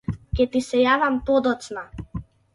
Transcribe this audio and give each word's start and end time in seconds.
Ќе 0.37 0.47
ти 0.55 0.61
се 0.69 0.79
јавам 0.79 1.21
подоцна. 1.29 1.87